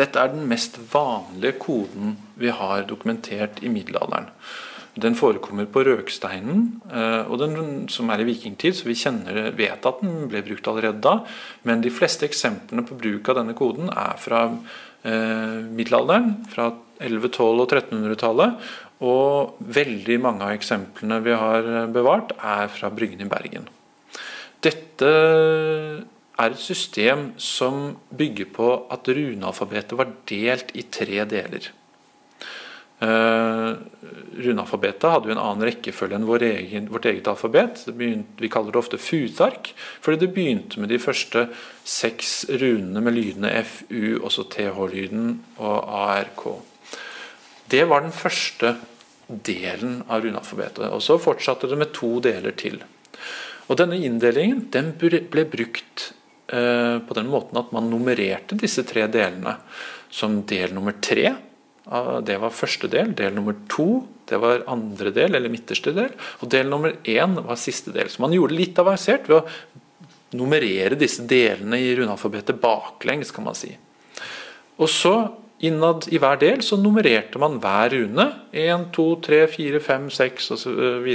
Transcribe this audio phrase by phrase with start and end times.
[0.00, 4.30] Dette er den mest vanlige koden vi har dokumentert i middelalderen.
[5.00, 10.00] Den forekommer på røksteinen, eh, den, som er i vikingtid, så vi kjenner, vet at
[10.02, 11.20] den ble brukt allerede da.
[11.62, 14.48] Men de fleste eksemplene på bruk av denne koden er fra
[15.04, 18.70] eh, middelalderen, fra 1100-, 1200- og 1300-tallet.
[19.00, 23.70] Og veldig mange av eksemplene vi har bevart, er fra Bryggen i Bergen.
[24.60, 25.14] Dette
[26.40, 31.70] er et system som bygger på at runealfabetet var delt i tre deler.
[33.00, 33.80] Uh,
[34.36, 37.86] runealfabetet hadde jo en annen rekkefølge enn vår egen, vårt eget alfabet.
[37.96, 39.72] Begynte, vi kaller det ofte futark,
[40.04, 41.46] fordi det begynte med de første
[41.88, 46.44] seks runene med lydene FU, også TH-lyden og ARK.
[47.72, 48.74] Det var den første
[49.30, 50.90] delen av runealfabetet.
[50.90, 52.82] Og så fortsatte det med to deler til.
[53.70, 56.10] Og Denne inndelingen den ble brukt
[56.50, 59.52] på den måten at man nummererte disse tre delene
[60.10, 61.28] som del nummer tre.
[62.26, 63.12] Det var første del.
[63.14, 66.12] Del nummer to det var andre del, eller midterste del.
[66.42, 68.10] Og del nummer én var siste del.
[68.10, 73.46] Så man gjorde det litt avansert ved å nummerere disse delene i runalfabetet baklengs, kan
[73.48, 73.72] man si.
[74.78, 75.14] Og så
[75.60, 78.24] Innad i hver del så nummererte man hver rune.
[78.56, 81.08] 1, 2, 3, 4, 5, 6 osv.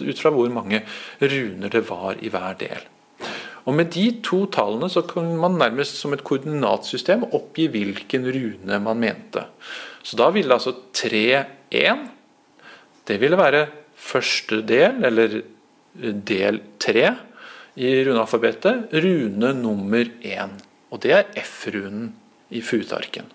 [0.00, 0.80] Ut fra hvor mange
[1.20, 2.86] runer det var i hver del.
[3.64, 8.78] Og Med de to tallene så kan man nærmest som et koordinatsystem oppgi hvilken rune
[8.82, 9.44] man mente.
[10.02, 12.08] Så da ville altså 3-1
[13.06, 13.66] Det ville være
[13.98, 15.40] første del, eller
[15.94, 17.06] del 3
[17.82, 18.92] i runealfabetet.
[18.94, 20.58] Rune nummer 1.
[20.92, 22.12] Og det er F-runen
[22.50, 23.32] i futarken.